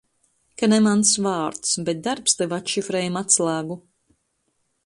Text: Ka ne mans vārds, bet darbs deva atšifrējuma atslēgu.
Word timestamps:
Ka 0.61 0.69
ne 0.71 0.79
mans 0.85 1.11
vārds, 1.25 1.75
bet 1.91 2.01
darbs 2.09 2.39
deva 2.41 2.61
atšifrējuma 2.65 3.25
atslēgu. 3.29 3.81